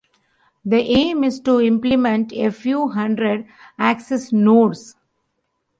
The 0.65 0.79
aim 0.79 1.23
is 1.23 1.39
to 1.41 1.59
implement 1.61 2.33
a 2.33 2.49
few 2.49 2.87
hundred 2.87 3.45
access 3.77 4.33
nodes. 4.33 4.95